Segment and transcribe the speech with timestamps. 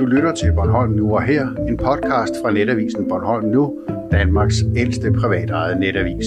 [0.00, 3.78] Du lytter til Bornholm Nu og Her, en podcast fra netavisen Bornholm Nu,
[4.12, 6.26] Danmarks ældste privatejede netavis.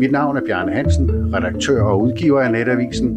[0.00, 3.14] Mit navn er Bjarne Hansen, redaktør og udgiver af netavisen.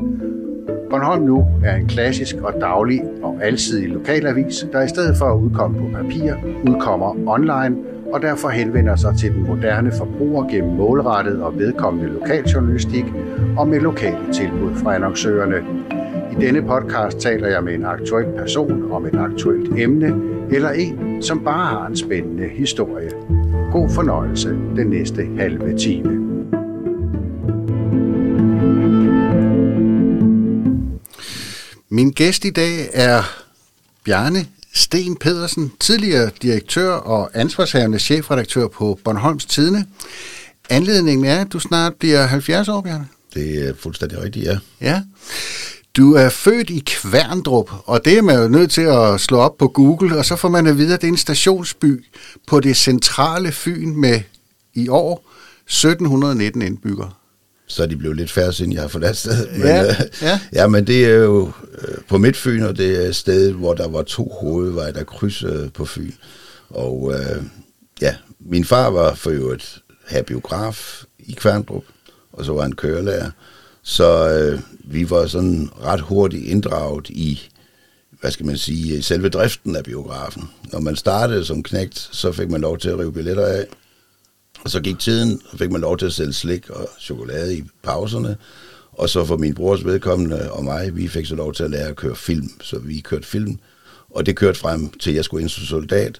[0.90, 5.38] Bornholm Nu er en klassisk og daglig og alsidig lokalavis, der i stedet for at
[5.38, 6.34] udkomme på papir,
[6.70, 7.78] udkommer online
[8.14, 13.06] og derfor henvender sig til den moderne forbruger gennem målrettet og vedkommende lokaljournalistik
[13.58, 15.56] og med lokale tilbud fra annoncørerne.
[16.32, 20.14] I denne podcast taler jeg med en aktuel person om et aktuelt emne,
[20.52, 23.10] eller en, som bare har en spændende historie.
[23.72, 26.28] God fornøjelse den næste halve time.
[31.90, 33.22] Min gæst i dag er
[34.06, 39.86] Bjarne Sten Pedersen, tidligere direktør og ansvarshavende chefredaktør på Bornholms Tidene.
[40.70, 43.08] Anledningen er, at du snart bliver 70 år, Bjarne.
[43.34, 44.60] Det er fuldstændig rigtigt, ja.
[44.82, 45.02] Ja.
[45.98, 49.58] Du er født i Kværndrup, og det er man jo nødt til at slå op
[49.58, 52.06] på Google, og så får man at vide, at det er en stationsby
[52.48, 54.22] på det centrale Fyn med
[54.74, 55.30] i år
[55.66, 57.12] 1719 indbyggere
[57.68, 59.50] så er de blevet lidt færre, siden jeg har forladt stedet.
[59.52, 60.40] Men, ja, øh, ja.
[60.54, 63.88] ja, men det er jo øh, på Midtfyn, og det er et sted, hvor der
[63.88, 66.12] var to hovedveje, der krydsede på Fyn.
[66.70, 67.44] Og øh,
[68.02, 71.84] ja, min far var for øvrigt her biograf i Kværndrup,
[72.34, 73.32] og så var han kørelærer.
[73.90, 77.50] Så øh, vi var sådan ret hurtigt inddraget i,
[78.20, 80.50] hvad skal man sige, selve driften af biografen.
[80.72, 83.66] Når man startede som knægt, så fik man lov til at rive billetter af.
[84.64, 87.64] Og så gik tiden, og fik man lov til at sælge slik og chokolade i
[87.84, 88.38] pauserne.
[88.92, 91.88] Og så for min brors vedkommende og mig, vi fik så lov til at lære
[91.88, 92.50] at køre film.
[92.62, 93.60] Så vi kørte film,
[94.10, 96.20] og det kørte frem til, at jeg skulle ind som soldat.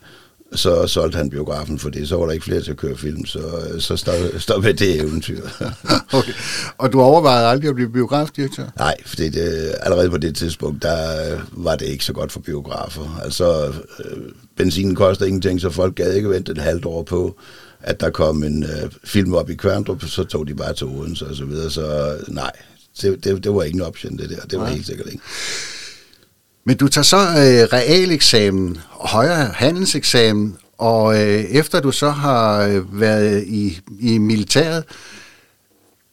[0.56, 3.26] Så solgte han biografen for det, så var der ikke flere til at køre film,
[3.26, 3.42] så,
[3.80, 3.96] så
[4.38, 5.42] stoppede det eventyr.
[6.20, 6.34] okay.
[6.78, 8.66] Og du overvejede aldrig at blive biografdirektør?
[8.78, 13.20] Nej, for det, allerede på det tidspunkt, der var det ikke så godt for biografer.
[13.24, 13.74] Altså,
[14.06, 14.18] øh,
[14.58, 17.36] benzinen koster ingenting, så folk gad ikke vente et halvt år på,
[17.82, 21.28] at der kom en øh, film op i Kværndrup, så tog de bare til Odense
[21.28, 22.52] og så videre, så nej,
[23.02, 24.74] det, det, det var ikke en option, det der, det var nej.
[24.74, 25.24] helt sikkert ikke.
[26.68, 33.00] Men du tager så øh, realeksamen, højere handelseksamen, og øh, efter du så har øh,
[33.00, 34.84] været i, i militæret,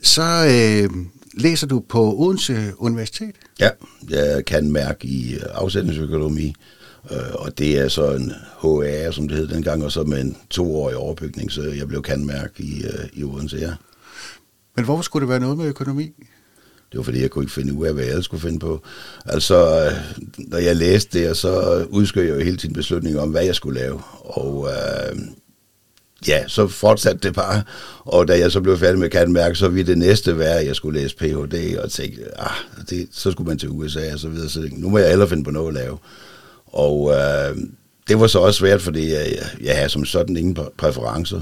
[0.03, 0.91] så øh,
[1.33, 3.35] læser du på Odense Universitet?
[3.61, 3.69] Ja,
[4.11, 6.55] jeg kan mærke i afsætningsøkonomi,
[7.11, 8.33] Øh, og det er så en
[8.63, 12.61] HA, som det hed dengang, og så med en toårig overbygning, så jeg blev kandmærk
[12.61, 13.71] i, øh, i Odense, ja.
[14.77, 16.13] Men hvorfor skulle det være noget med økonomi?
[16.95, 18.83] Det var fordi, jeg kunne ikke finde ud af, hvad jeg skulle finde på.
[19.27, 19.93] Altså, øh,
[20.39, 23.81] når jeg læste det, så udskød jeg jo hele tiden beslutning om, hvad jeg skulle
[23.81, 24.01] lave.
[24.21, 25.19] Og øh,
[26.29, 27.63] ja, så fortsatte det bare.
[28.01, 30.77] Og da jeg så blev færdig med Kattenmærke, så ville det næste være, at jeg
[30.77, 31.79] skulle læse Ph.D.
[31.79, 32.57] og tænkte, ah,
[32.91, 34.49] det, så skulle man til USA og så videre.
[34.49, 35.99] Så nu må jeg hellere finde på noget at lave.
[36.67, 37.57] Og øh,
[38.09, 39.27] det var så også svært, fordi jeg,
[39.61, 41.41] jeg havde som sådan ingen præferencer.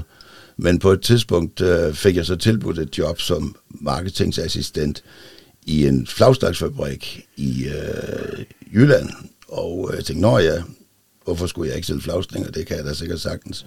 [0.57, 5.03] Men på et tidspunkt øh, fik jeg så tilbudt et job som marketingsassistent
[5.65, 9.09] i en flagstaksfabrik i øh, Jylland.
[9.47, 10.61] Og øh, jeg tænkte, nå ja,
[11.23, 12.51] hvorfor skulle jeg ikke sælge flagstænger?
[12.51, 13.65] Det kan jeg da sikkert sagtens.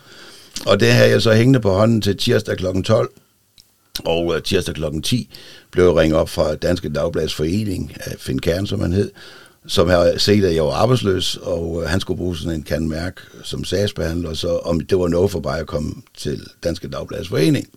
[0.67, 2.83] Og det havde jeg så hængende på hånden til tirsdag kl.
[2.85, 3.11] 12.
[4.05, 4.85] Og øh, tirsdag kl.
[5.03, 5.31] 10
[5.71, 9.11] blev jeg ringet op fra Danske Dagblads Forening af Finn Kern, som han hed,
[9.67, 12.89] som har set, at jeg var arbejdsløs, og øh, han skulle bruge sådan en kan
[12.89, 17.29] mærke som sagsbehandler, så om det var noget for mig at komme til Danske Dagblads
[17.29, 17.69] Forening.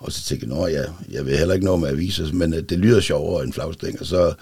[0.00, 0.84] Og så tænkte jeg, ja,
[1.14, 4.04] jeg vil heller ikke noget med aviser, men øh, det lyder sjovere end flagstænger.
[4.04, 4.34] Så,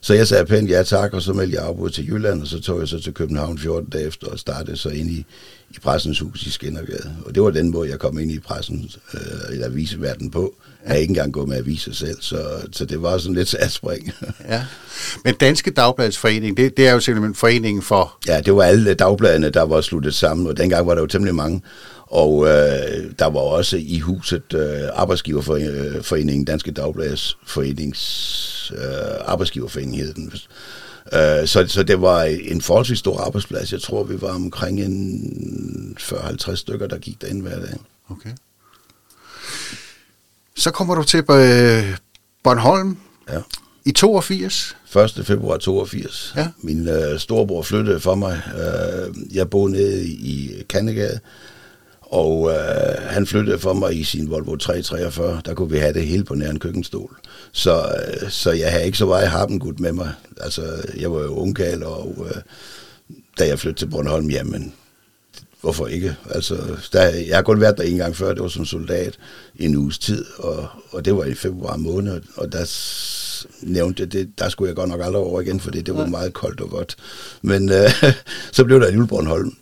[0.00, 2.60] så jeg sagde pænt ja tak, og så meldte jeg afbud til Jylland, og så
[2.60, 5.24] tog jeg så til København 14 dage efter og startede så ind i,
[5.70, 7.16] i pressens hus i Skinnergade.
[7.26, 9.20] Og det var den måde, jeg kom ind i pressens, øh,
[9.52, 10.54] eller aviseverdenen på.
[10.84, 12.38] Jeg har ikke engang gået med aviser selv, så,
[12.72, 14.12] så det var sådan lidt spring.
[14.48, 14.64] ja.
[15.24, 18.18] Men Danske Dagbladsforening, det, det er jo simpelthen foreningen for...
[18.26, 21.34] Ja, det var alle dagbladene, der var sluttet sammen, og dengang var der jo temmelig
[21.34, 21.62] mange.
[22.06, 28.80] Og øh, der var også i huset øh, Arbejdsgiverforeningen, Danske Dagbladsforenings øh,
[29.24, 30.32] Arbejdsgiverforening hed den.
[31.12, 33.72] Øh, så, så det var en forholdsvis stor arbejdsplads.
[33.72, 37.78] Jeg tror, vi var omkring en 40-50 stykker, der gik derinde hver dag.
[38.08, 38.30] Okay.
[40.56, 41.96] Så kommer du til øh,
[42.44, 42.96] Bornholm
[43.28, 43.40] ja.
[43.84, 44.76] i 82.
[44.96, 45.26] 1.
[45.26, 46.32] februar 82.
[46.36, 46.48] Ja.
[46.58, 48.42] Min øh, storebror flyttede for mig.
[48.56, 51.20] Øh, jeg boede nede i Kannegade,
[52.06, 55.40] og øh, han flyttede for mig i sin Volvo 343.
[55.44, 57.16] Der kunne vi have det hele på nær en køkkenstol.
[57.52, 60.12] Så, øh, så jeg havde ikke så meget harpengud med mig.
[60.40, 60.62] Altså,
[60.96, 62.42] jeg var jo ungkald, og øh,
[63.38, 64.72] da jeg flyttede til Bornholm, jamen,
[65.60, 66.16] hvorfor ikke?
[66.30, 66.56] Altså,
[66.92, 69.18] der, jeg har kun været der en gang før, det var som soldat
[69.54, 72.64] i en uges tid, og, og det var i februar måned, og der
[73.62, 76.60] nævnte, det, der skulle jeg godt nok aldrig over igen, fordi det var meget koldt
[76.60, 76.96] og godt.
[77.42, 77.90] Men øh,
[78.52, 79.56] så blev der en Bornholm.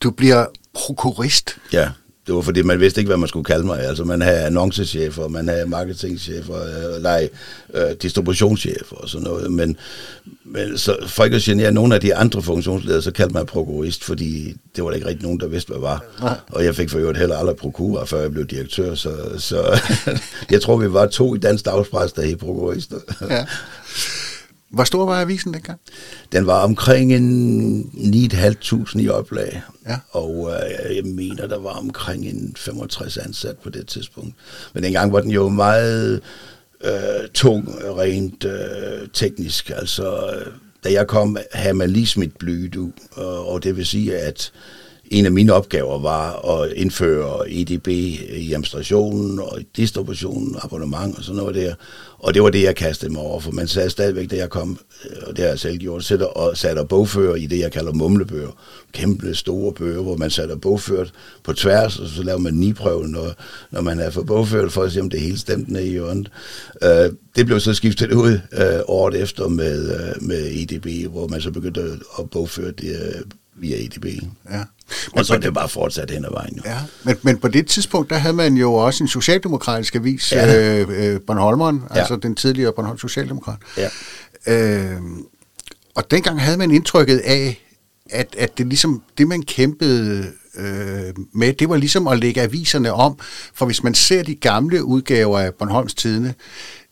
[0.00, 0.46] Du bliver
[0.78, 1.56] prokurist.
[1.72, 1.88] Ja,
[2.28, 3.80] det var fordi, man vidste ikke, hvad man skulle kalde mig.
[3.80, 7.28] Altså, man havde annoncechefer, man havde marketingchefer, øh, nej,
[7.74, 9.52] øh, distributionschefer og sådan noget.
[9.52, 9.76] Men,
[10.44, 14.04] men så, for ikke at genere nogle af de andre funktionsledere, så kaldte man prokurist,
[14.04, 16.04] fordi det var der ikke rigtig nogen, der vidste, hvad var.
[16.20, 16.36] Nej.
[16.48, 18.94] Og jeg fik for øvrigt heller aldrig prokurer, før jeg blev direktør.
[18.94, 19.80] Så, så
[20.50, 22.96] jeg tror, vi var to i dansk dagspres, der hed prokurister.
[23.30, 23.44] Ja.
[24.70, 25.80] Hvor stor var avisen dengang?
[26.32, 29.96] Den var omkring en 9.500 i oplag, ja.
[30.10, 34.34] og øh, jeg mener, der var omkring en 65 ansat på det tidspunkt.
[34.74, 36.20] Men dengang var den jo meget
[36.84, 37.68] øh, tung,
[37.98, 39.70] rent øh, teknisk.
[39.70, 40.34] Altså,
[40.84, 44.52] da jeg kom, havde man lige smidt blyet ud, og, og det vil sige, at
[45.10, 51.24] en af mine opgaver var at indføre EDB i administrationen og i distributionen, abonnement og
[51.24, 51.74] sådan noget der.
[52.18, 54.78] Og det var det, jeg kastede mig over, for man sad stadigvæk, da jeg kom,
[55.04, 57.92] øh, og det har jeg selv gjort, sætter, og satte bogfører i det, jeg kalder
[57.92, 58.50] mumlebøger.
[58.92, 61.12] Kæmpe store bøger, hvor man satte bogført
[61.44, 63.34] på tværs, og så laver man niprøven, når,
[63.70, 66.30] når man er for bogført, for at se, om det hele stemte ned i hjørnet.
[66.82, 71.40] Øh, det blev så skiftet ud øh, året efter med, øh, med EDB, hvor man
[71.40, 71.80] så begyndte
[72.18, 73.22] at bogføre det øh,
[73.60, 74.04] via EDB.
[74.04, 74.56] Ja.
[74.56, 74.64] Men
[75.18, 76.56] og så er det bare fortsat hen ad vejen.
[76.56, 76.62] Jo.
[76.64, 80.80] Ja, men, men på det tidspunkt, der havde man jo også en socialdemokratisk avis, ja.
[80.80, 81.98] øh, øh, Bornholmeren, ja.
[82.00, 83.58] altså den tidligere Bornholm Socialdemokrat.
[83.76, 83.88] Ja.
[84.46, 85.00] Øh,
[85.94, 87.64] og dengang havde man indtrykket af,
[88.10, 92.92] at, at det ligesom, det man kæmpede øh, med, det var ligesom at lægge aviserne
[92.92, 93.18] om,
[93.54, 96.34] for hvis man ser de gamle udgaver af Bornholms Tidene,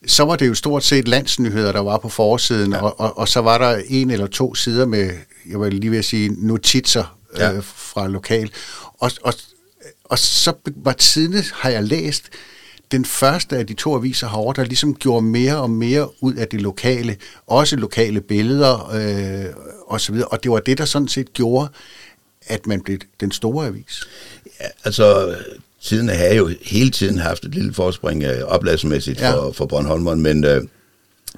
[0.06, 2.82] så var det jo stort set landsnyheder, der var på forsiden, ja.
[2.82, 5.10] og, og, og så var der en eller to sider med,
[5.50, 7.52] jeg vil lige ved at sige, notitser ja.
[7.52, 8.50] øh, fra lokal.
[8.98, 9.34] Og, og,
[10.04, 12.24] og så var tidene, har jeg læst,
[12.90, 16.48] den første af de to aviser herovre, der ligesom gjorde mere og mere ud af
[16.48, 17.16] det lokale,
[17.46, 19.54] også lokale billeder øh,
[19.86, 20.28] og så videre.
[20.28, 21.68] Og det var det, der sådan set gjorde,
[22.46, 24.08] at man blev den store avis.
[24.60, 25.36] Ja, altså
[25.86, 29.34] tiden har jo hele tiden haft et lille forspring øh, opladsmæssigt ja.
[29.34, 30.62] for, for Bornholmeren, men, øh,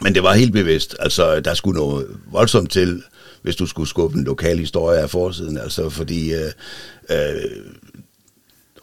[0.01, 0.97] men det var helt bevidst.
[1.01, 3.03] Altså, der skulle noget voldsomt til,
[3.43, 6.51] hvis du skulle skubbe en lokal historie af forsiden, altså fordi øh,
[7.11, 7.51] øh,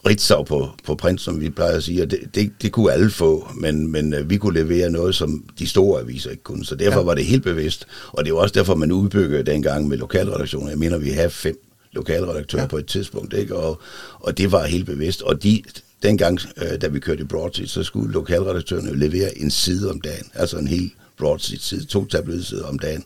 [0.06, 3.48] Ritzau på, på print, som vi plejer at sige, det, det, det kunne alle få,
[3.54, 6.98] men, men øh, vi kunne levere noget, som de store aviser ikke kunne, så derfor
[6.98, 7.04] ja.
[7.04, 10.68] var det helt bevidst, og det var også derfor, man udbyggede dengang med lokalredaktioner.
[10.68, 11.65] Jeg mener, vi havde fem
[11.96, 12.68] lokalredaktører ja.
[12.68, 13.56] på et tidspunkt, ikke?
[13.56, 13.80] Og,
[14.20, 15.62] og det var helt bevidst, og de,
[16.02, 20.26] dengang, øh, da vi kørte i broadsheet, så skulle lokalredaktørerne levere en side om dagen,
[20.34, 23.04] altså en hel broadsheet-side, to tabloidsider om dagen,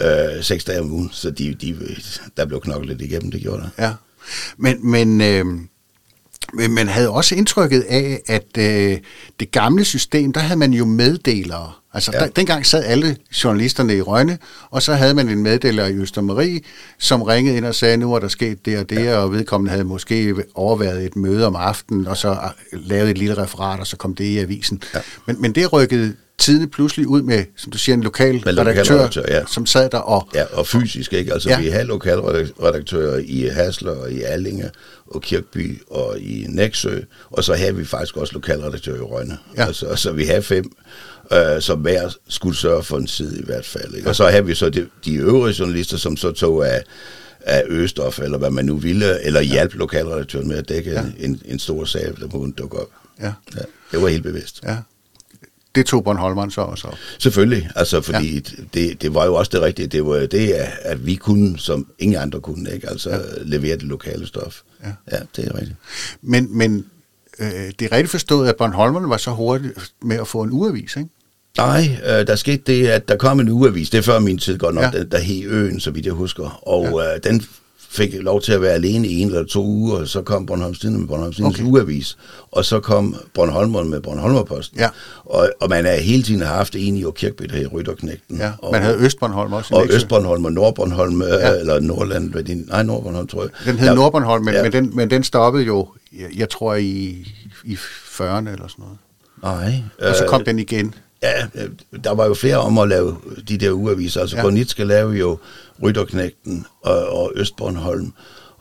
[0.00, 1.76] øh, seks dage om ugen, så de, de,
[2.36, 3.84] der blev knoklet lidt igennem, det gjorde der.
[3.84, 3.92] Ja,
[4.56, 5.44] men, men øh,
[6.52, 8.98] men man havde også indtrykket af, at øh,
[9.40, 11.72] det gamle system, der havde man jo meddelere.
[11.96, 12.18] Altså, ja.
[12.18, 14.38] der, dengang sad alle journalisterne i Rønne,
[14.70, 16.60] og så havde man en meddeler i Østermarie,
[16.98, 19.16] som ringede ind og sagde, nu var der sket det og det, ja.
[19.16, 23.42] og vedkommende havde måske overværet et møde om aftenen, og så øh, lavet et lille
[23.42, 24.82] referat, og så kom det i avisen.
[24.94, 25.00] Ja.
[25.26, 29.42] Men, men det rykkede tidligt pludselig ud med, som du siger, en lokal redaktør, ja.
[29.46, 30.28] som sad der og...
[30.34, 31.32] Ja, og fysisk, ikke?
[31.32, 31.60] Altså, ja.
[31.60, 34.70] vi havde lokalredaktører i Hasler og i Allinge
[35.06, 37.00] og Kirkby og i Næksø,
[37.30, 39.38] og så havde vi faktisk også lokalredaktører i Rønne.
[39.56, 39.66] Ja.
[39.66, 40.72] Altså, så vi havde fem,
[41.32, 43.94] øh, som hver skulle sørge for en side i hvert fald.
[43.94, 44.08] Ikke?
[44.08, 46.82] Og så havde vi så de, de øvrige journalister, som så tog af
[47.40, 49.78] af Østof, eller hvad man nu ville, eller hjælp ja.
[49.78, 51.04] lokalredaktøren med at dække ja.
[51.18, 52.88] en, en stor sag, der kunne dukke op.
[53.20, 53.32] Ja.
[53.56, 53.62] ja.
[53.92, 54.60] Det var helt bevidst.
[54.64, 54.76] Ja
[55.76, 58.62] det tog Bornholmeren så også Selvfølgelig, altså fordi ja.
[58.74, 62.18] det, det var jo også det rigtige, det var det, at vi kunne, som ingen
[62.18, 62.88] andre kunne, ikke?
[62.88, 63.18] altså ja.
[63.42, 64.62] levere det lokale stof.
[64.84, 65.76] Ja, ja det er rigtigt.
[66.22, 66.86] Men, men
[67.38, 70.96] øh, det er rigtigt forstået, at Bornholmeren var så hurtigt med at få en ugeavis,
[70.96, 71.08] ikke?
[71.58, 74.58] Nej, øh, der skete det, at der kom en ugeavis, det er før min tid
[74.58, 74.90] godt nok, ja.
[74.90, 77.14] der, der hed Øen, så vidt jeg husker, og ja.
[77.14, 77.42] øh, den
[77.96, 80.78] fik lov til at være alene i en eller to uger, og så kom Bornholms
[80.78, 81.64] Tidende med Bornholms Tidende okay.
[81.64, 82.18] ugeavis,
[82.50, 84.78] og så kom Bornholmeren med Bornholmerposten.
[84.78, 84.88] Ja.
[85.24, 88.36] Og, og man har hele tiden haft en i Kirkby, der hed Rytterknægten.
[88.38, 89.74] Ja, og, man havde Østbornholm også.
[89.74, 91.54] Og Østbornholm og Nordbornholm, øh, ja.
[91.54, 93.50] eller Nordland, hvad din, nej, Nordbornholm, tror jeg.
[93.64, 93.94] Den hed ja.
[93.94, 94.62] Nordbornholm, men, ja.
[94.62, 97.26] men, den, men den stoppede jo, jeg, jeg tror, i,
[97.64, 98.98] i 40'erne eller sådan noget.
[99.42, 99.82] Nej.
[100.10, 100.94] Og så kom øh, den igen.
[101.26, 101.70] Ja, øh,
[102.04, 103.16] der var jo flere om at lave
[103.48, 104.20] de der ugeaviser.
[104.20, 104.64] Altså, ja.
[104.64, 105.38] skal lave jo
[105.82, 108.12] Rytterknægten og, og Østbornholm.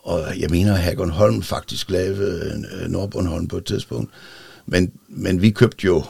[0.03, 4.12] Og jeg mener, at Holm faktisk lavede øh, Nordbornholm på et tidspunkt.
[4.65, 6.03] Men, men vi købte jo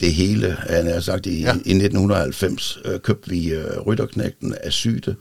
[0.00, 1.52] det hele, han har sagt, i, ja.
[1.52, 5.14] i 1990 øh, købte vi øh, Rytterknægten af Syde,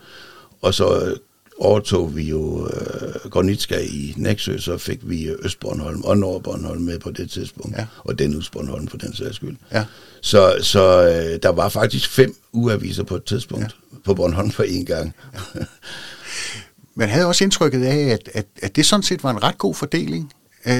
[0.61, 1.15] og så
[1.59, 7.11] overtog vi jo øh, Gornitska i Næksø, så fik vi Østbornholm og Nordbornholm med på
[7.11, 7.85] det tidspunkt, ja.
[7.97, 9.55] og den Bornholm for den sags skyld.
[9.71, 9.85] Ja.
[10.21, 13.97] Så, så øh, der var faktisk fem uaviser på et tidspunkt ja.
[14.05, 15.13] på Bornholm på én gang.
[15.55, 15.59] Ja.
[16.95, 19.75] Man havde også indtrykket af, at, at, at det sådan set var en ret god
[19.75, 20.33] fordeling.
[20.65, 20.73] Øh,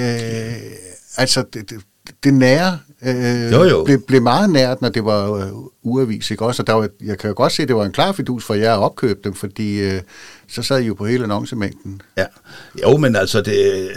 [1.17, 1.81] altså, det, det,
[2.23, 3.83] det nære øh, jo, jo.
[3.83, 5.51] Blev, blev meget nært, når det var øh,
[5.83, 6.63] uavis, ikke også?
[6.63, 8.53] Og der var, jeg kan jo godt se, at det var en klar fidus for
[8.53, 10.01] jer at opkøbe dem, fordi øh,
[10.47, 12.01] så sad I jo på hele annoncemængden.
[12.17, 12.25] Ja,
[12.81, 13.89] jo, men altså, det,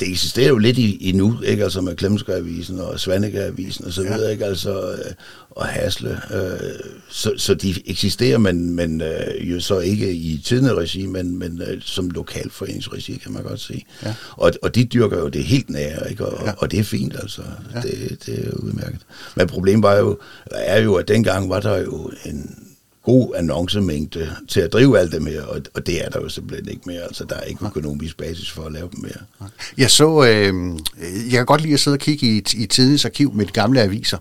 [0.00, 1.64] det eksisterer jo lidt i, i nu, ikke?
[1.64, 4.28] Altså med Klemskeravisen og Svanikeavisen og så videre, ja.
[4.28, 4.44] ikke?
[4.44, 5.12] Altså, øh,
[5.50, 6.20] og Hasle.
[6.34, 6.70] Øh,
[7.08, 11.62] så, så de eksisterer, men, men øh, jo så ikke i tidende regi, men, men
[11.62, 13.86] øh, som lokalforeningsregi, kan man godt sige.
[14.02, 14.14] Ja.
[14.30, 16.26] Og, og de dyrker jo det helt nære, ikke?
[16.26, 16.52] Og, ja.
[16.58, 17.42] og det er fint, altså.
[17.74, 17.80] Ja.
[17.80, 19.00] Det, det er udmærket.
[19.36, 20.18] Men problemet var jo,
[20.50, 22.56] er jo, at dengang var der jo en
[23.02, 26.68] god annoncemængde til at drive alt det mere, og, og det er der jo simpelthen
[26.68, 27.02] ikke mere.
[27.02, 29.48] Altså, der er ikke økonomisk basis for at lave dem mere.
[29.78, 33.34] Jeg så, øh, jeg kan godt lide at sidde og kigge i, i tidens arkiv
[33.34, 34.18] med de gamle aviser.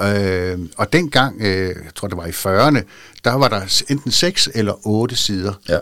[0.00, 2.82] Øh, og dengang, øh, jeg tror det var i 40'erne,
[3.24, 5.52] der var der enten seks eller otte sider.
[5.68, 5.78] Ja.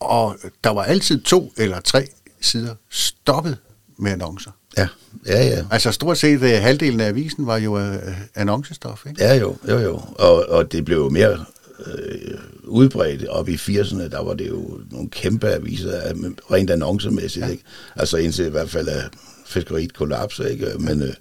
[0.00, 2.06] Og der var altid to eller tre
[2.40, 3.58] sider stoppet
[3.98, 4.50] med annoncer.
[4.78, 4.88] Ja,
[5.26, 5.64] ja, ja.
[5.70, 7.94] Altså stort set uh, halvdelen af avisen var jo uh,
[8.34, 9.24] annoncestof, ikke?
[9.24, 10.00] Ja, jo, jo, jo.
[10.14, 11.44] Og, og det blev jo mere
[11.86, 13.26] øh, udbredt.
[13.28, 16.12] Op i 80'erne, der var det jo nogle kæmpe aviser,
[16.50, 17.46] rent annoncemæssigt.
[17.46, 17.50] Ja.
[17.50, 17.64] Ikke?
[17.96, 19.10] Altså indtil i hvert fald, at
[19.46, 20.44] fiskeriet kollapser.
[20.44, 20.66] Ikke?
[20.78, 21.14] Men øh,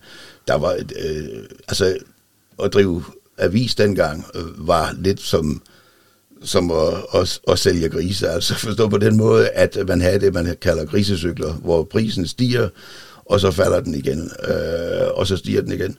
[0.48, 0.74] der var...
[0.74, 1.98] Øh, altså,
[2.64, 3.04] at drive
[3.38, 5.62] avis dengang øh, var lidt som
[6.44, 8.30] som at, at, at sælge grise.
[8.30, 12.70] Altså forstå på den måde, at man havde det, man kalder grisecykler, hvor prisen stiger,
[13.26, 15.98] og så falder den igen, øh, og så stiger den igen.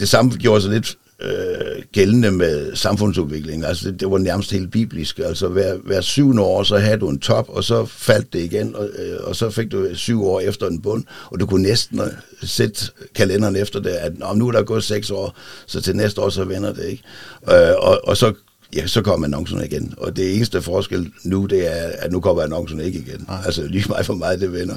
[0.00, 3.64] Det samme gjorde sig lidt øh, gældende med samfundsudviklingen.
[3.64, 5.18] Altså det, det var nærmest helt biblisk.
[5.18, 8.76] Altså hver, hver syvende år, så havde du en top, og så faldt det igen,
[8.76, 12.00] og, øh, og så fik du syv år efter en bund, og du kunne næsten
[12.00, 12.06] øh,
[12.42, 12.84] sætte
[13.14, 15.36] kalenderen efter det, at nu er der gået seks år,
[15.66, 17.02] så til næste år, så vender det ikke.
[17.50, 18.32] Øh, og, og så
[18.76, 19.94] ja, så kommer annoncerne igen.
[19.96, 23.24] Og det eneste forskel nu, det er, at nu kommer annoncerne ikke igen.
[23.28, 23.42] Nej.
[23.44, 24.76] Altså lige meget for mig, det vender.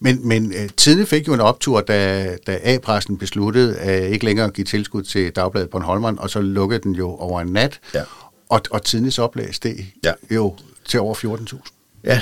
[0.00, 4.50] Men, men uh, tidligt fik jo en optur, da, da A-pressen besluttede at ikke længere
[4.50, 7.80] give tilskud til Dagbladet Bornholmeren, og så lukkede den jo over en nat.
[7.94, 8.02] Ja.
[8.48, 10.12] Og, og tidens oplag steg ja.
[10.30, 12.00] jo til over 14.000.
[12.04, 12.20] Ja,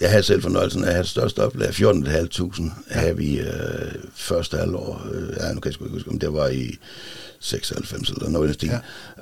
[0.00, 1.68] jeg havde selv fornøjelsen af at have det største oplag.
[1.68, 3.00] 14.500 ja.
[3.00, 3.46] havde vi øh,
[4.14, 5.06] første halvår.
[5.12, 6.78] Øh, ja, nu kan jeg sgu ikke huske, om det var i
[7.40, 8.70] 96 eller noget i stil.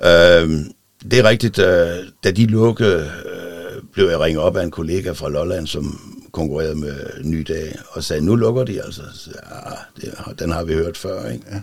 [0.01, 0.41] Ja.
[0.41, 0.71] Øhm,
[1.03, 1.59] det er rigtigt.
[1.59, 6.15] Øh, da de lukkede, øh, blev jeg ringet op af en kollega fra Lolland, som
[6.31, 9.01] konkurrerede med Nydag, og sagde, nu lukker de altså.
[9.13, 11.45] Så, ja, det, den har vi hørt før, ikke?
[11.51, 11.61] Ja.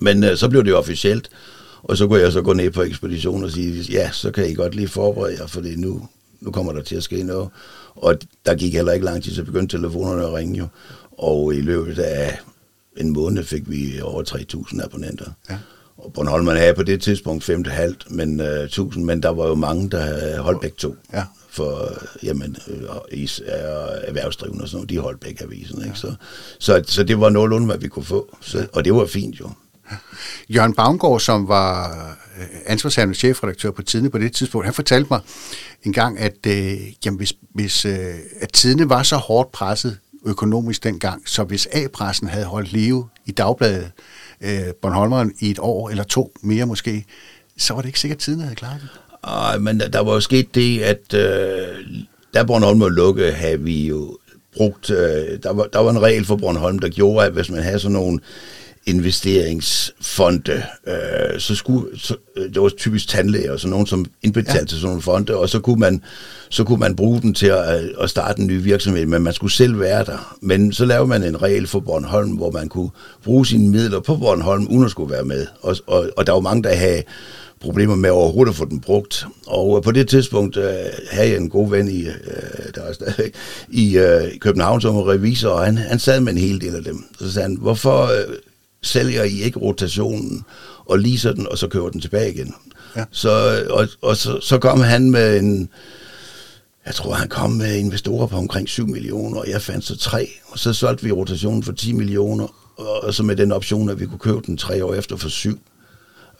[0.00, 1.30] Men øh, så blev det officielt,
[1.82, 4.54] og så kunne jeg så gå ned på ekspedition og sige, ja, så kan I
[4.54, 6.08] godt lige forberede jer, for det nu,
[6.40, 7.48] nu kommer der til at ske noget.
[7.94, 10.66] Og der gik heller ikke lang tid, så begyndte telefonerne at ringe jo.
[11.18, 12.38] Og i løbet af
[12.96, 15.30] en måned fik vi over 3.000 abonnenter.
[15.50, 15.58] Ja.
[15.96, 19.90] Og Bornholm havde på det tidspunkt 5,5 men, uh, 1000, men der var jo mange,
[19.90, 20.94] der holdt begge to.
[21.12, 21.24] Ja.
[21.50, 23.52] For jamen, uh, især
[24.04, 25.78] erhvervsdrivende og sådan noget, de holdt begge avisen.
[25.78, 25.88] Ikke?
[25.88, 25.94] Ja.
[25.94, 26.14] Så,
[26.58, 28.36] så, så det var nogenlunde, hvad vi kunne få.
[28.40, 28.66] Så.
[28.72, 29.50] Og det var fint jo.
[30.48, 31.90] Jørgen Baumgaard, som var
[32.38, 35.20] øh, ansvarshavende chefredaktør på Tidene på det tidspunkt, han fortalte mig
[35.82, 36.72] en gang, at, øh,
[37.06, 42.28] jamen, hvis, hvis øh, at Tidene var så hårdt presset økonomisk dengang, så hvis A-pressen
[42.28, 43.90] havde holdt live i dagbladet,
[44.42, 47.04] øh, Bornholmeren i et år eller to mere måske,
[47.58, 48.88] så var det ikke sikkert, at tiden havde klaret det.
[49.24, 51.86] Ej, men der, der var jo sket det, at øh,
[52.34, 54.18] da Bornholm var lukket, havde vi jo
[54.56, 57.62] brugt, øh, der, var, der var en regel for Bornholm, der gjorde, at hvis man
[57.62, 58.20] havde sådan nogle
[58.86, 64.60] investeringsfonde, øh, så skulle, så, øh, det var typisk tandlæger og sådan nogen, som indbetalte
[64.60, 64.64] ja.
[64.64, 66.02] til sådan nogle fonde, og så kunne man,
[66.48, 69.52] så kunne man bruge den til at, at starte en ny virksomhed, men man skulle
[69.52, 70.36] selv være der.
[70.40, 72.90] Men så lavede man en regel for Bornholm, hvor man kunne
[73.24, 75.46] bruge sine midler på Bornholm, uden at skulle være med.
[75.60, 77.02] Og, og, og der var mange, der havde
[77.60, 79.26] problemer med overhovedet at få den brugt.
[79.46, 80.64] Og øh, på det tidspunkt øh,
[81.10, 83.32] havde jeg en god ven i, øh, der var stadig,
[83.68, 87.04] i øh, København som revisor, og han, han sad med en hel del af dem.
[87.18, 88.34] Så sagde han, hvorfor øh,
[88.82, 90.44] sælger I ikke rotationen
[90.84, 92.54] og leaser den, og så kører den tilbage igen?
[92.96, 93.04] Ja.
[93.10, 95.68] Så, og, og så, så kom han med en,
[96.86, 100.28] jeg tror, han kom med investorer på omkring 7 millioner, og jeg fandt så tre,
[100.46, 102.46] og så solgte vi rotationen for 10 millioner,
[102.76, 105.58] og så med den option, at vi kunne købe den tre år efter for 7.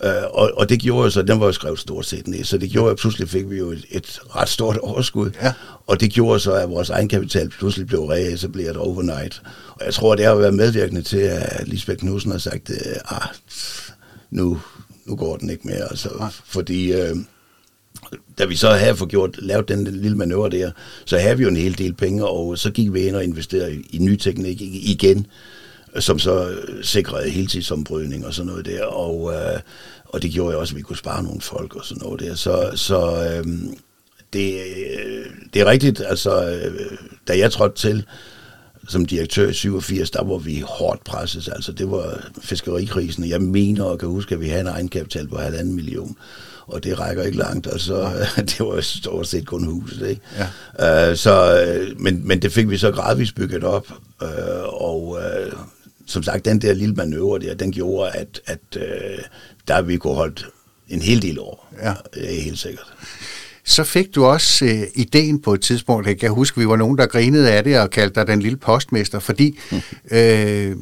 [0.05, 2.71] Øh, og, og det gjorde så, den var jo skrevet stort set ned, så det
[2.71, 5.31] gjorde, at pludselig fik vi jo et, et ret stort overskud.
[5.43, 5.53] Ja.
[5.87, 9.43] Og det gjorde så, at vores egenkapital pludselig blev reetableret overnight.
[9.69, 13.29] Og jeg tror, det har været medvirkende til, at Lisbeth Knudsen har sagt, at ah,
[14.31, 14.61] nu,
[15.05, 15.91] nu går den ikke mere.
[15.91, 16.09] Altså,
[16.45, 17.19] fordi uh,
[18.39, 20.71] da vi så havde fået gjort, lavet den lille manøvre der,
[21.05, 23.75] så havde vi jo en hel del penge, og så gik vi ind og investerede
[23.75, 25.27] i, i ny teknik igen,
[25.99, 29.61] som så sikrede heltidsombrydning og sådan noget der, og, øh,
[30.05, 32.35] og det gjorde jo også, at vi kunne spare nogle folk og sådan noget der.
[32.35, 33.47] Så, så øh,
[34.33, 34.63] det,
[35.55, 38.07] det er rigtigt, altså, øh, da jeg trådte til,
[38.89, 41.49] som direktør i 87, der var vi hårdt presset.
[41.53, 43.29] Altså, det var fiskerikrisen.
[43.29, 46.17] Jeg mener og kan huske, at vi havde en egenkapital på halvanden million.
[46.67, 47.67] Og det rækker ikke langt.
[47.67, 50.09] Altså, det var stort set kun huset.
[50.09, 50.21] Ikke?
[50.79, 51.11] Ja.
[51.11, 51.65] Uh, så,
[51.99, 53.87] men, men det fik vi så gradvist bygget op.
[54.23, 54.29] Uh,
[54.83, 55.59] og uh,
[56.13, 58.83] som sagt, den der lille manøvre der, den gjorde, at, at uh,
[59.69, 60.43] der vi kunne holde
[60.89, 61.73] en hel del år.
[61.83, 61.95] Ja.
[62.15, 62.87] Det er helt sikkert.
[63.65, 66.99] Så fik du også øh, ideen på et tidspunkt, jeg kan huske, vi var nogen,
[66.99, 69.81] der grinede af det og kaldte dig den lille postmester, fordi mm.
[70.17, 70.77] øh,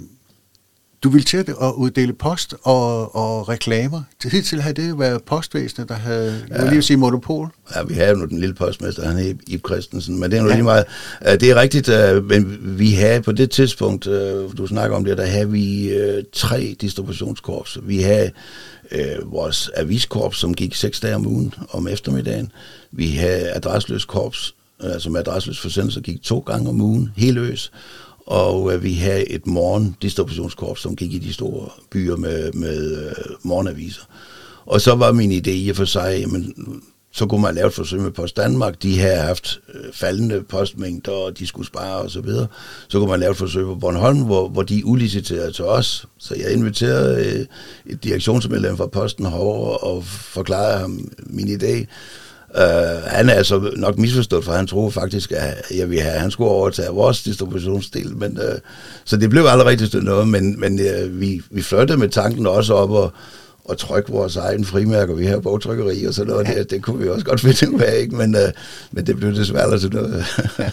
[1.02, 4.02] du ville til at uddele post og, og reklamer.
[4.24, 6.64] Hidtil havde det været postvæsenet, der havde, ja.
[6.64, 7.48] lige at sige, monopol.
[7.74, 10.48] Ja, vi havde jo den lille postmester, han er Ib Christensen, men det er jo
[10.48, 10.54] ja.
[10.54, 10.84] lige meget.
[11.22, 15.18] Det er rigtigt, øh, men vi havde på det tidspunkt, øh, du snakker om det,
[15.18, 17.78] der havde vi øh, tre distributionskorps.
[17.82, 18.30] Vi havde
[18.90, 22.52] øh, vores aviskorps, som gik seks dage om ugen om eftermiddagen.
[22.92, 27.70] Vi havde adressløs korps, altså med adressløs forsendelse, gik to gange om ugen, hele øs.
[28.26, 33.12] Og øh, vi havde et morgendistributionskorps, som gik i de store byer med, med øh,
[33.42, 34.02] morgenaviser.
[34.66, 36.54] Og så var min idé i og for sig, jamen,
[37.12, 38.82] så kunne man lave et forsøg med Post Danmark.
[38.82, 42.46] De havde haft øh, faldende postmængder, og de skulle spare og så videre.
[42.88, 46.06] Så kunne man lave et forsøg på Bornholm, hvor, hvor de uliciterede til os.
[46.18, 47.46] Så jeg inviterede øh,
[47.92, 51.86] et direktionsmedlem fra Posten herover og forklarede ham min idé.
[52.54, 56.30] Uh, han er altså nok misforstået, for han troede faktisk, at jeg ville have, han
[56.30, 58.16] skulle overtage vores distributionsdel.
[58.16, 58.58] Men, uh,
[59.04, 62.74] så det blev aldrig rigtig noget, men, men uh, vi, vi flyttede med tanken også
[62.74, 63.12] op og
[63.70, 65.14] at trykke vores egen frimærker.
[65.14, 66.48] Vi har bogtrykkeri og sådan noget.
[66.48, 66.58] Ja.
[66.58, 68.16] Det, det kunne vi også godt finde ud af, ikke?
[68.16, 68.40] Men, uh,
[68.90, 70.24] men det blev desværre til noget.
[70.58, 70.70] ja.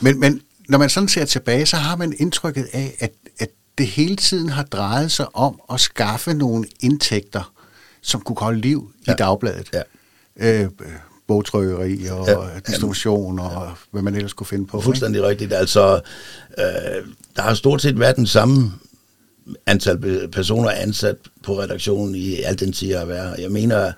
[0.00, 3.86] men, men når man sådan ser tilbage, så har man indtrykket af, at, at det
[3.86, 7.52] hele tiden har drejet sig om at skaffe nogle indtægter,
[8.02, 9.12] som kunne holde liv ja.
[9.12, 9.70] i dagbladet.
[9.72, 9.82] Ja.
[10.40, 10.68] Øh,
[11.26, 12.36] bogtrykkeri og ja,
[12.66, 13.72] distribution og ja.
[13.90, 14.80] hvad man ellers kunne finde på.
[14.80, 15.28] Fuldstændig ikke?
[15.28, 15.52] rigtigt.
[15.52, 16.00] Altså,
[16.58, 18.72] øh, der har stort set været den samme
[19.66, 23.92] antal personer ansat på redaktionen i al den tid, jeg har Jeg mener,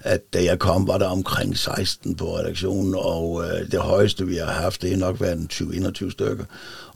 [0.00, 4.36] at da jeg kom, var der omkring 16 på redaktionen, og øh, det højeste, vi
[4.36, 6.44] har haft, det er nok været 20-21 stykker.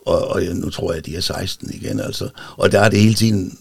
[0.06, 2.00] Og, og nu tror jeg, at de er 16 igen.
[2.00, 2.28] Altså.
[2.56, 3.58] Og der er det hele tiden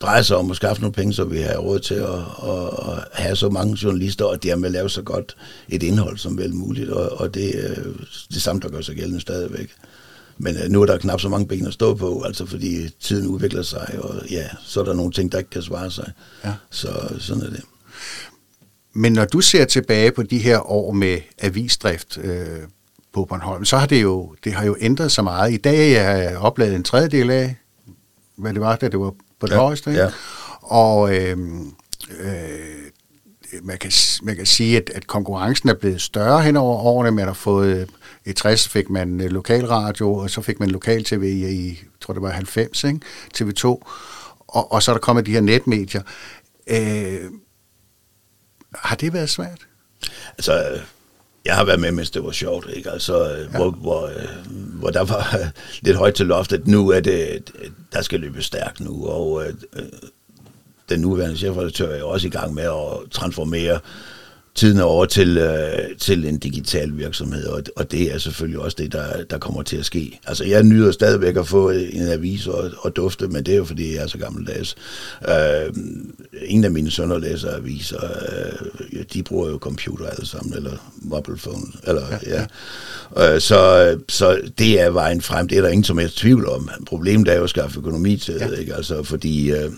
[0.00, 3.36] drejer sig om at skaffe nogle penge, så vi har råd til at, at have
[3.36, 5.36] så mange journalister, og dermed lave så godt
[5.68, 7.74] et indhold som vel muligt, og, og det er
[8.32, 9.70] det samme, der gør sig gældende stadigvæk.
[10.38, 13.26] Men uh, nu er der knap så mange ben at stå på, altså fordi tiden
[13.26, 16.12] udvikler sig, og ja, så er der nogle ting, der ikke kan svare sig.
[16.44, 16.52] Ja.
[16.70, 17.60] Så sådan er det.
[18.92, 22.46] Men når du ser tilbage på de her år med avisdrift øh,
[23.12, 25.52] på Bornholm, så har det jo, det har jo ændret sig meget.
[25.52, 27.56] I dag er jeg opladet en tredjedel af,
[28.36, 29.90] hvad det var, da det var på det ja, højeste.
[29.90, 30.02] Ikke?
[30.02, 30.10] Ja.
[30.62, 31.38] Og øh,
[32.20, 37.10] øh, man, kan, man kan sige, at, at konkurrencen er blevet større hen over årene.
[37.10, 37.90] Man har fået,
[38.26, 42.22] i 60 fik man øh, lokalradio, og så fik man lokal-tv i, jeg tror det
[42.22, 43.00] var 90, ikke?
[43.38, 43.66] TV2.
[44.48, 46.02] Og, og så er der kommet de her netmedier.
[46.66, 47.30] Øh,
[48.74, 49.66] har det været svært?
[50.38, 50.80] Altså,
[51.44, 52.90] jeg har været med, mens det var sjovt, ikke?
[52.90, 53.46] Altså, ja.
[53.46, 55.36] hvor, hvor, øh, hvor der var
[55.82, 56.66] lidt højt til loftet.
[56.66, 57.50] Nu er det,
[57.92, 59.82] der skal løbe stærkt nu, og øh,
[60.88, 63.78] den nuværende chefredaktør er jo også i gang med at transformere
[64.54, 68.92] tiden over til, øh, til en digital virksomhed, og, og det er selvfølgelig også det,
[68.92, 70.20] der, der kommer til at ske.
[70.26, 73.64] Altså, jeg nyder stadigvæk at få en avis og, og dufte, men det er jo,
[73.64, 74.76] fordi jeg er så gammeldags.
[75.28, 75.74] Øh,
[76.42, 78.04] ingen af mine sønner læser aviser.
[78.92, 82.46] Øh, de bruger jo computer alle sammen, eller mobile phone, eller ja.
[83.16, 83.34] ja.
[83.34, 85.48] Øh, så, så det er vejen frem.
[85.48, 86.70] Det er der ingen som helst tvivl om.
[86.86, 88.48] Problemet er jo at skaffe økonomi til ja.
[88.48, 88.74] ikke?
[88.74, 89.50] Altså, fordi...
[89.50, 89.70] Øh,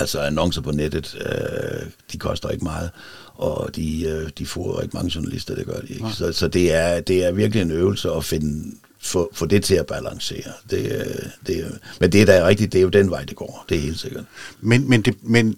[0.00, 2.90] Altså annoncer på nettet, øh, de koster ikke meget,
[3.34, 6.06] og de, øh, de får ikke mange journalister, det gør de ikke.
[6.06, 6.12] Ja.
[6.12, 9.74] Så, så det, er, det er virkelig en øvelse at finde, få, få det til
[9.74, 10.52] at balancere.
[10.70, 13.64] Det, øh, det, men det, der er rigtigt, det er jo den vej, det går.
[13.68, 14.24] Det er helt sikkert.
[14.60, 15.56] Men, men, det, men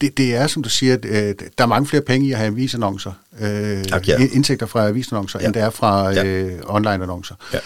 [0.00, 2.46] det, det er, som du siger, øh, der er mange flere penge i at have
[2.46, 4.18] avisannoncer, øh, tak, ja.
[4.32, 5.46] indtægter fra avisannoncer, ja.
[5.46, 6.24] end der er fra ja.
[6.24, 7.34] øh, online-annoncer.
[7.52, 7.58] Ja.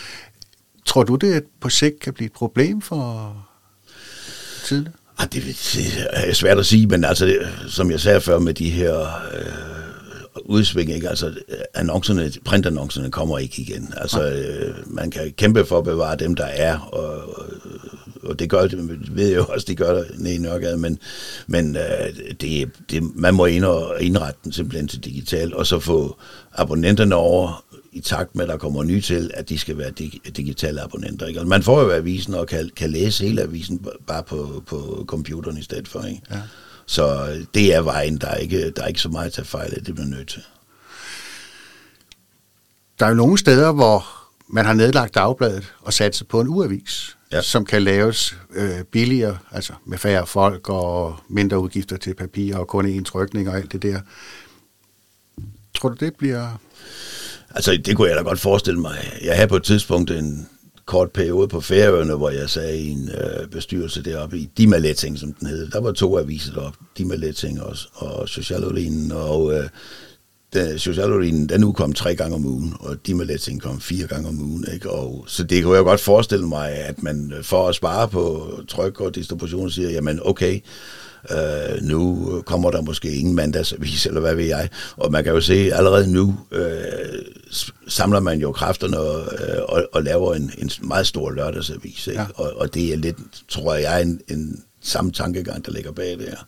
[0.85, 3.37] Tror du, det på sigt kan blive et problem for
[4.65, 4.93] tidligere?
[5.19, 5.43] Ah, det,
[6.13, 9.01] er svært at sige, men altså, som jeg sagde før med de her
[9.35, 11.09] øh, udsving, ikke?
[11.09, 11.35] altså
[11.75, 13.95] annoncerne, printannoncerne kommer ikke igen.
[13.97, 17.23] Altså, øh, man kan kæmpe for at bevare dem, der er, og
[18.27, 20.99] og det gør det, ved jeg jo også, de gør det nede i Nørregade, men,
[21.47, 25.79] men øh, det, det, man må ind og indrette den simpelthen til digitalt, og så
[25.79, 26.17] få
[26.53, 30.21] abonnenterne over i takt med, at der kommer nye til, at de skal være dig,
[30.37, 31.27] digitale abonnenter.
[31.27, 31.41] Ikke?
[31.41, 35.59] Altså, man får jo avisen og kan, kan læse hele avisen bare på, på computeren
[35.59, 36.03] i stedet for.
[36.03, 36.23] Ikke?
[36.31, 36.41] Ja.
[36.87, 39.75] Så det er vejen, der er ikke, der er ikke så meget at tage fejl
[39.77, 40.43] af, det bliver nødt til.
[42.99, 44.07] Der er jo nogle steder, hvor
[44.49, 47.43] man har nedlagt dagbladet og sat sig på en uavis, ja.
[47.43, 52.69] som kan laves øh, billigere, altså med færre folk og mindre udgifter til papir og
[52.69, 54.01] kun én trykning og alt det der.
[55.75, 56.61] Tror du, det bliver...
[57.51, 59.19] Altså, det kunne jeg da godt forestille mig.
[59.23, 60.49] Jeg havde på et tidspunkt en
[60.85, 65.33] kort periode på Færøerne, hvor jeg sagde i en øh, bestyrelse deroppe i Dimaletting, som
[65.33, 65.71] den hed.
[65.71, 69.69] Der var to aviser deroppe, Dimaletting og, og Socialolinen, og øh,
[70.57, 74.65] den, Socialolinen, den udkom tre gange om ugen, og Dimaletting kom fire gange om ugen.
[74.75, 74.91] Ikke?
[74.91, 79.01] Og, så det kunne jeg godt forestille mig, at man for at spare på tryk
[79.01, 80.61] og distribution siger, jamen okay,
[81.31, 84.69] Øh, nu kommer der måske ingen mandagsavis, eller hvad ved jeg.
[84.97, 86.69] Og man kan jo se, allerede nu øh,
[87.89, 92.07] samler man jo kræfterne og, øh, og, og laver en, en meget stor lørdagsavis.
[92.07, 92.21] Ikke?
[92.21, 92.27] Ja.
[92.35, 93.17] Og, og det er lidt,
[93.49, 96.47] tror jeg, en, en samme tankegang, der ligger bag det her.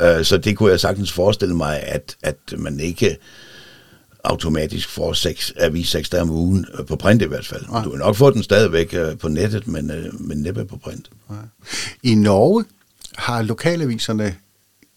[0.00, 3.16] Øh, så det kunne jeg sagtens forestille mig, at, at man ikke
[4.24, 7.64] automatisk får seks, avis seks dage om ugen, øh, på print i hvert fald.
[7.72, 7.82] Ja.
[7.82, 11.10] Du vil nok få den stadigvæk øh, på nettet, men, men næppe på print.
[11.30, 11.34] Ja.
[12.02, 12.64] I Norge
[13.16, 14.36] har lokalaviserne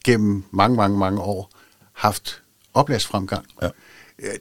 [0.05, 1.51] gennem mange, mange, mange år
[1.93, 2.41] haft
[2.73, 3.45] oplagsfremgang.
[3.61, 3.69] Ja.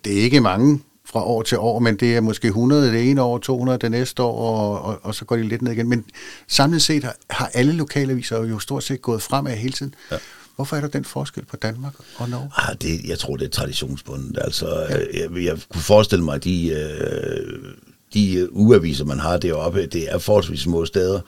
[0.05, 3.23] Det er ikke mange fra år til år, men det er måske 100 det ene
[3.23, 5.89] år, 200 det næste år, og, og, og så går de lidt ned igen.
[5.89, 6.05] Men
[6.49, 9.95] samlet set har, har alle lokalaviser jo stort set gået fremad hele tiden.
[10.11, 10.17] Ja.
[10.57, 12.51] Hvorfor er der den forskel på Danmark og Norge?
[12.57, 14.39] Ah, det, jeg tror, det er traditionsbundet.
[14.41, 14.99] Altså, ja.
[15.21, 17.75] jeg, jeg kunne forestille mig, at de øh,
[18.15, 21.21] de øh, uaviser, man har deroppe, det er forholdsvis små steder,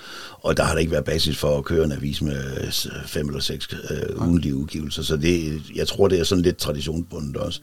[0.43, 2.73] og der har der ikke været basis for at køre en avis med øh,
[3.07, 5.03] fem eller seks øh, ugenlige udgivelser.
[5.03, 7.61] Så det, jeg tror, det er sådan lidt traditionsbundet også.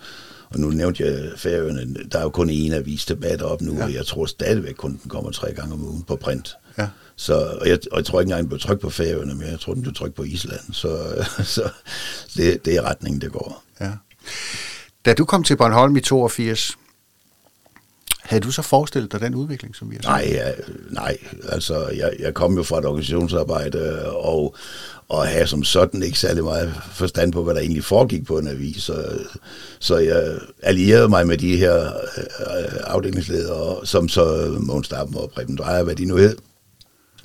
[0.50, 3.84] Og nu nævnte jeg Færøerne, der er jo kun én avis tilbage deroppe nu, ja.
[3.84, 6.54] og jeg tror stadigvæk kun den kommer tre gange om ugen på print.
[6.78, 6.88] Ja.
[7.22, 9.60] Så, og, jeg, og jeg tror ikke engang, den blev trykt på Færøerne, men jeg
[9.60, 10.74] tror, den blev trykt på Island.
[10.74, 11.16] Så,
[11.56, 11.70] så
[12.36, 13.64] det, det er retningen, det går.
[13.82, 13.92] Ja.
[15.06, 16.78] Da du kom til Bornholm i 82,
[18.22, 20.10] havde du så forestillet dig den udvikling, som vi har set?
[20.10, 20.52] Nej, ja,
[20.90, 21.18] nej.
[21.50, 24.56] altså jeg, jeg kom jo fra et organisationsarbejde, og,
[25.10, 28.48] og havde som sådan ikke særlig meget forstand på, hvad der egentlig foregik på en
[28.48, 28.84] avis.
[28.84, 29.20] Så,
[29.80, 35.56] så jeg allierede mig med de her øh, afdelingsledere, som så Måns Stappen og Preben
[35.56, 36.38] Drejer, hvad de nu hed,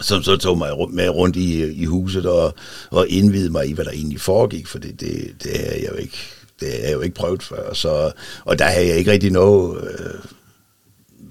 [0.00, 2.54] som så tog mig med rundt i, i huset og,
[2.90, 5.96] og indvidede mig i, hvad der egentlig foregik, for det, det, det er jeg jo
[5.96, 6.18] ikke
[6.61, 7.74] det har jeg jo ikke prøvet før.
[7.74, 8.12] Så,
[8.44, 10.20] og der havde jeg ikke rigtig noget øh,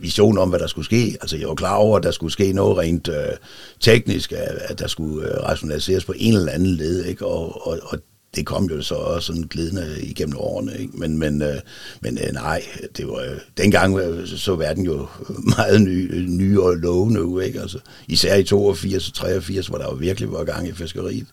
[0.01, 1.17] vision om, hvad der skulle ske.
[1.21, 3.37] Altså, jeg var klar over, at der skulle ske noget rent øh,
[3.79, 7.25] teknisk, at der skulle øh, rationaliseres på en eller anden led, ikke?
[7.25, 7.99] Og, og, og
[8.35, 10.97] det kom jo så også sådan glidende igennem årene, ikke?
[10.97, 11.55] Men, men, øh,
[12.01, 12.63] men øh, nej,
[12.97, 15.07] det var, øh, dengang så verden jo
[15.57, 17.61] meget ny, ny og lovende ud, ikke?
[17.61, 21.27] Altså, især i 82 og 83, hvor der jo virkelig var gang i fiskeriet.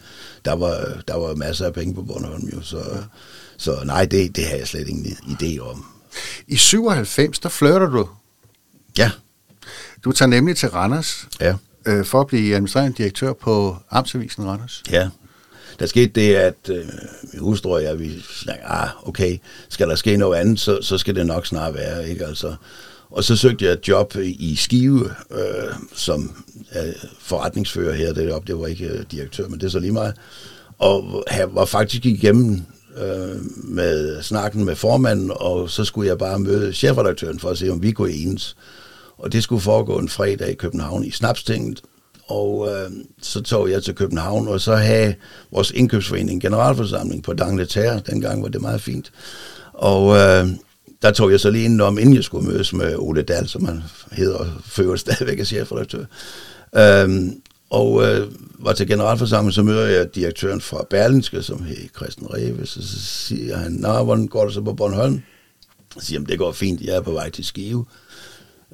[0.45, 2.83] Der var, der var masser af penge på Bornholm jo, så,
[3.57, 5.85] så nej, det, det har jeg slet ingen idé om.
[6.49, 8.09] I 97, der flirter du
[8.99, 9.11] Ja.
[10.05, 11.55] Du tager nemlig til Randers ja.
[11.87, 14.83] øh, for at blive administrerende direktør på Amtsavisen Randers.
[14.91, 15.09] Ja.
[15.79, 16.85] Der skete det, at øh,
[17.33, 20.99] min hustru og jeg, vi snakker, ah, okay, skal der ske noget andet, så, så
[20.99, 22.27] skal det nok snart være, ikke?
[22.27, 22.55] Altså,
[23.11, 26.45] og så søgte jeg et job i Skive, øh, som
[26.77, 28.53] øh, forretningsfører her deroppe.
[28.53, 30.15] Det var ikke øh, direktør, men det er så lige meget.
[30.79, 32.63] Og jeg var faktisk igennem
[32.97, 37.71] øh, med snakken med formanden, og så skulle jeg bare møde chefredaktøren for at se,
[37.71, 38.57] om vi kunne enes.
[39.19, 41.83] Og det skulle foregå en fredag i København i Snapstinget.
[42.33, 42.91] Og øh,
[43.23, 45.15] så tog jeg til København, og så havde
[45.51, 47.99] vores indkøbsforening generalforsamling på Dangletær.
[47.99, 49.13] Dengang var det meget fint.
[49.73, 50.49] Og øh,
[51.03, 53.65] der tog jeg så lige ind om, inden jeg skulle mødes med Ole Dahl, som
[53.65, 56.05] han hedder og fører stadigvæk er chefredaktør.
[56.77, 57.41] Øhm,
[57.71, 62.67] og øh, var til generalforsamling, så møder jeg direktøren fra Berlinske, som hedder Christian Reve,
[62.67, 65.21] så, så siger han, nah, hvordan går det så på Bornholm?
[65.99, 67.85] Så siger han, det går fint, jeg er på vej til Skive.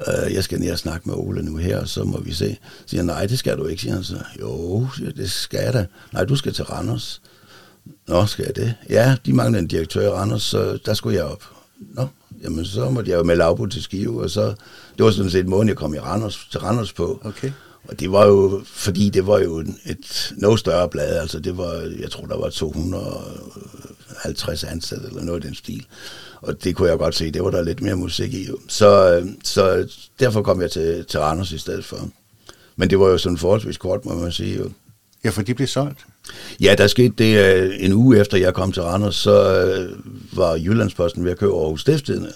[0.06, 2.56] Uh, jeg skal ned og snakke med Ole nu her, så må vi se.
[2.62, 4.18] Så siger nej, det skal du ikke, siger han så.
[4.40, 5.86] Jo, siger, det skal jeg da.
[6.12, 7.22] Nej, du skal til Randers.
[8.06, 8.74] Nå, skal jeg det?
[8.88, 11.44] Ja, de mangler en direktør i Randers, så der skulle jeg op.
[11.94, 12.06] Nå,
[12.42, 14.54] jamen så måtte jeg jo melde afbud til Skive, og så,
[14.96, 17.20] det var sådan set måden, jeg kom i Randers, til Randers på.
[17.24, 17.52] Okay.
[17.88, 21.92] Og det var jo, fordi det var jo et noget større blad, altså det var,
[22.00, 25.86] jeg tror, der var 250 ansatte eller noget i den stil.
[26.40, 28.48] Og det kunne jeg godt se, det var der lidt mere musik i.
[28.68, 29.88] Så, så
[30.20, 32.08] derfor kom jeg til, til Randers i stedet for.
[32.76, 34.58] Men det var jo sådan forholdsvis kort, må man sige.
[34.58, 34.70] Jo.
[35.24, 36.06] Ja, for de blev solgt.
[36.60, 39.98] Ja, der skete det øh, en uge efter, jeg kom til Randers, så øh,
[40.32, 42.32] var Jyllandsposten ved at købe Aarhus Stiftstidende.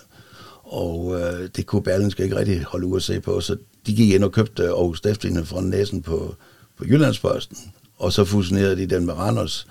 [0.64, 4.10] Og øh, det kunne Berlinske ikke rigtig holde ud at se på, så de gik
[4.10, 6.34] ind og købte Aarhus Stiftstidende fra næsen på,
[6.78, 7.56] på Jyllandsposten.
[7.98, 9.66] Og så fusionerede de den med Randers.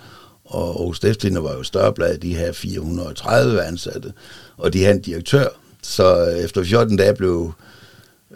[0.51, 4.13] Og Aarhus Stiftstidende var jo større blad, de havde 430 ansatte.
[4.57, 5.47] Og de havde en direktør.
[5.81, 7.53] Så øh, efter 14 dage blev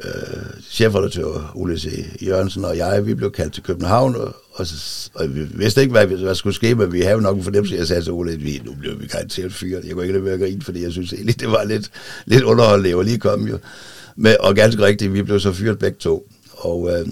[0.04, 2.06] øh, chefredaktør Ole C.
[2.22, 4.66] Jørgensen og jeg, vi blev kaldt til København, og, og,
[5.14, 7.88] og vi vidste ikke, hvad, hvad skulle ske, men vi havde nok en fornemmelse, jeg
[7.88, 9.86] sagde til Ole, at vi, nu blev vi garanteret fyret.
[9.86, 11.92] Jeg kunne ikke lade være at grine, fordi jeg synes egentlig, det var lidt,
[12.26, 13.58] lidt underholdende, jeg var lige kommet jo.
[14.16, 17.08] Men, og ganske rigtigt, vi blev så fyret begge to, og øh,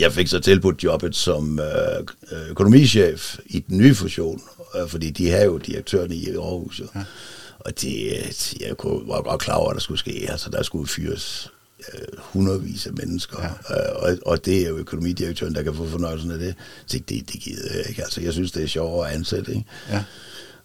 [0.00, 4.42] jeg fik så tilbudt jobbet som øh, økonomichef i den nye fusion,
[4.76, 6.86] øh, fordi de havde jo direktøren i Aarhus, jo.
[6.94, 7.04] Ja.
[7.58, 10.26] Og det, jeg kunne, var godt klar over, at der skulle ske.
[10.28, 11.50] Altså, der skulle fyres
[11.92, 13.76] øh, hundredvis af mennesker, ja.
[13.76, 16.54] øh, og, og det er jo økonomidirektøren, der kan få fornøjelsen af det.
[16.86, 18.02] Så det, det gider jeg ikke.
[18.02, 19.50] Altså, jeg synes, det er sjovere at ansætte.
[19.50, 19.64] Ikke?
[19.90, 20.04] Ja.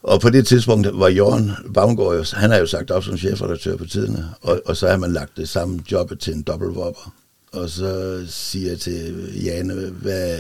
[0.04, 3.76] Og på det tidspunkt var Jørgen Baumgaard jo, han har jo sagt op som chefredaktør
[3.76, 7.13] på tiderne, og, og så har man lagt det samme job til en dobbeltvopper.
[7.56, 10.39] Og så siger jeg til Jane, hvad...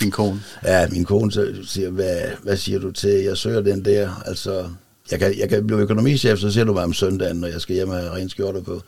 [0.00, 0.40] Din kone?
[0.64, 4.68] Ja, min kone så siger, hvad, hvad siger du til, jeg søger den der, altså,
[5.10, 7.74] jeg kan, jeg kan blive økonomichef, så ser du mig om søndagen, når jeg skal
[7.74, 8.82] hjem og have ren skjorte på.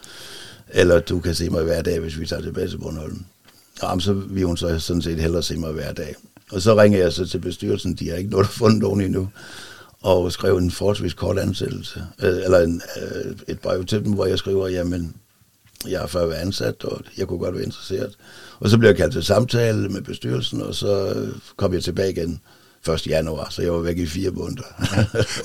[0.68, 3.24] Eller du kan se mig hver dag, hvis vi tager tilbage til Bornholm.
[3.82, 6.14] Jamen, så vil hun så sådan set hellere se mig hver dag.
[6.52, 9.28] Og så ringer jeg så til bestyrelsen, de har ikke noget fundet nogen endnu,
[10.02, 14.26] og skrev en forholdsvis kort ansættelse, øh, eller en, øh, et brev til dem, hvor
[14.26, 15.14] jeg skriver, jamen,
[15.88, 18.12] jeg er før været ansat, og jeg kunne godt være interesseret.
[18.60, 21.14] Og så blev jeg kaldt til samtale med bestyrelsen, og så
[21.56, 22.40] kom jeg tilbage igen
[22.88, 23.06] 1.
[23.06, 24.62] januar, så jeg var væk i fire måneder.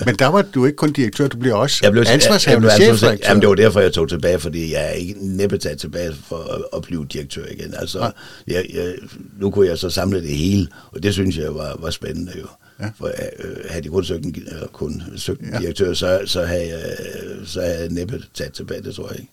[0.05, 3.27] Men der var du ikke kun direktør, du blev også jeg blev, ansvarshavende chefredaktør.
[3.29, 6.37] Jamen det var derfor, jeg tog tilbage, fordi jeg er ikke næppe taget tilbage for
[6.37, 7.73] at, at blive direktør igen.
[7.73, 8.11] Altså,
[8.47, 8.93] jeg, jeg,
[9.39, 12.47] nu kunne jeg så samle det hele, og det synes jeg var, var spændende jo.
[12.79, 12.89] Ja.
[12.97, 14.35] For øh, havde de kun søgt en,
[14.73, 15.59] kun søgt en ja.
[15.59, 16.97] direktør, så, så, havde jeg,
[17.45, 19.31] så havde jeg næppe taget tilbage, det tror jeg ikke.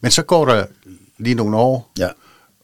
[0.00, 0.64] Men så går der
[1.18, 2.08] lige nogle år, ja.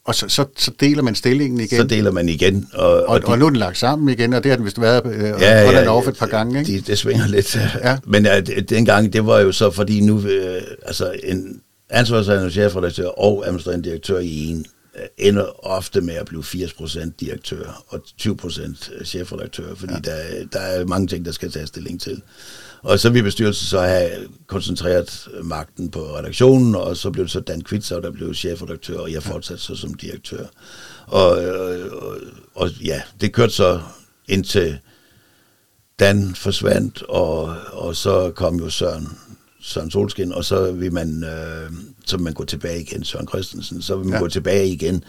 [0.07, 1.81] Og så, så, så deler man stillingen igen?
[1.81, 2.69] Så deler man igen.
[2.73, 4.65] Og, og, og, de, og nu er den lagt sammen igen, og det har den
[4.65, 6.73] vist været øh, ja, ja, ja, et par gange, ikke?
[6.73, 7.57] Det, det svinger lidt.
[7.85, 7.99] Ja.
[8.07, 13.47] Men ja, dengang, det var jo så, fordi nu, øh, altså en ansvarshavende chefredaktør og
[13.47, 14.67] administrerende direktør i en,
[14.97, 20.11] øh, ender ofte med at blive 80% direktør og 20% chefredaktør, fordi ja.
[20.11, 22.23] der, der er mange ting, der skal tage stilling til.
[22.83, 24.11] Og så vil bestyrelsen så have
[24.47, 29.13] koncentreret magten på redaktionen, og så blev det så Dan Kvitser, der blev chefredaktør, og
[29.13, 30.47] jeg fortsatte så som direktør.
[31.07, 32.17] Og, og,
[32.55, 33.81] og ja, det kørte så
[34.29, 34.79] indtil
[35.99, 39.19] Dan forsvandt, og, og så kom jo Søren,
[39.67, 41.71] Søren Solskin, og så vil man, øh,
[42.07, 44.21] så vil man gå tilbage igen, Søren Christensen, så vil man ja.
[44.21, 45.05] gå tilbage igen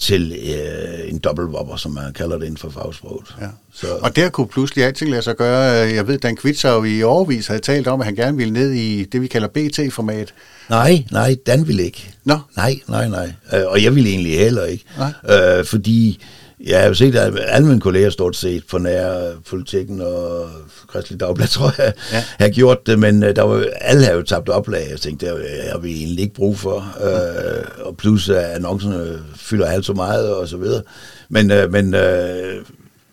[0.00, 3.36] til øh, en dobbeltvopper, som man kalder det inden for fagsproget.
[3.40, 3.46] Ja.
[3.72, 3.86] Så.
[4.02, 5.62] Og der kunne pludselig alting lade sig gøre.
[5.94, 9.04] Jeg ved, Dan Kvitser i overvis havde talt om, at han gerne ville ned i
[9.04, 10.34] det, vi kalder BT-format.
[10.70, 12.14] Nej, nej, Dan ville ikke.
[12.24, 12.38] Nå?
[12.56, 13.32] Nej, nej, nej.
[13.54, 14.84] Øh, og jeg ville egentlig heller ikke.
[14.98, 15.58] Nej.
[15.58, 16.20] Øh, fordi
[16.66, 20.48] jeg har jo set, alle mine kolleger stort set på nær politikken og
[20.86, 22.24] Kristelig Dagblad, tror jeg, ja.
[22.38, 24.86] har gjort det, men øh, der var, alle har jo tabt oplag.
[24.90, 26.76] Jeg tænkte, det har vi egentlig ikke brug for.
[26.76, 30.82] Øh, og plus at annoncerne fylder alt så meget og så videre.
[31.28, 32.64] Men, øh, men øh,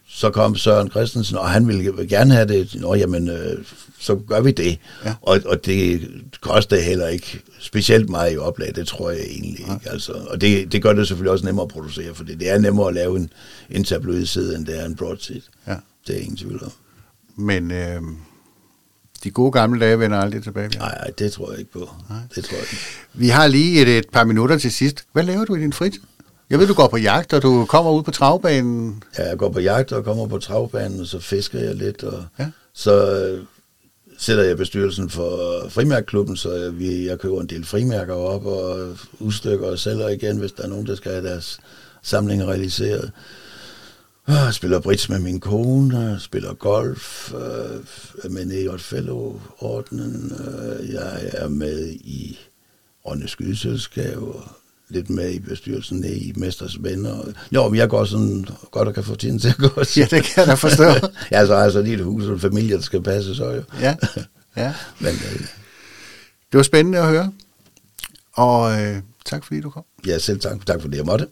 [0.09, 2.75] så kom Søren Christensen, og han ville gerne have det.
[2.75, 3.57] Nå, jamen, øh,
[3.99, 4.79] så gør vi det.
[5.05, 5.13] Ja.
[5.21, 6.09] Og, og det
[6.41, 9.73] koster heller ikke specielt meget i oplag, det tror jeg egentlig ja.
[9.73, 9.89] ikke.
[9.89, 12.87] Altså, og det, det gør det selvfølgelig også nemmere at producere, for det er nemmere
[12.87, 13.29] at lave en,
[13.69, 15.41] en tabloid side, end det er en broadside.
[15.67, 15.75] Ja.
[16.07, 16.71] Det er ingen tvivl om.
[17.35, 18.01] Men øh,
[19.23, 20.69] de gode gamle dage vender aldrig tilbage.
[20.77, 21.89] Nej, nej, det tror jeg ikke på.
[22.09, 22.19] Nej.
[22.35, 22.83] Det tror jeg ikke.
[23.13, 25.03] Vi har lige et, et par minutter til sidst.
[25.13, 26.01] Hvad laver du i din fritid?
[26.49, 29.03] Jeg ved, du går på jagt, og du kommer ud på travbanen.
[29.17, 32.23] Ja, jeg går på jagt og kommer på travbanen, og så fisker jeg lidt, og
[32.39, 32.47] ja.
[32.73, 33.37] så
[34.19, 38.97] sidder jeg i bestyrelsen for frimærkklubben, så vi, jeg køber en del frimærker op og
[39.19, 41.59] udstykker og sælger igen, hvis der er nogen, der skal have deres
[42.01, 43.11] samling realiseret.
[44.27, 47.33] Ah, jeg spiller brits med min kone, spiller golf
[48.23, 50.31] er med Neot Fellow-ordnen.
[50.31, 52.39] Øh, jeg er med i
[53.05, 54.43] Rønne Skydeselskab og
[54.89, 57.31] lidt med i bestyrelsen i Mesters Venner.
[57.51, 59.69] Jo, men jeg går sådan godt og kan få tiden til at gå.
[59.97, 60.83] Ja, det kan jeg da forstå.
[61.31, 63.63] ja, så altså lige et hus og en familie, der skal passe så jo.
[63.81, 63.95] ja,
[64.55, 64.73] ja.
[64.99, 65.39] men, øh,
[66.51, 67.31] det var spændende at høre,
[68.33, 69.83] og øh, tak fordi du kom.
[70.07, 70.65] Ja, selv tak.
[70.65, 71.27] Tak fordi jeg måtte.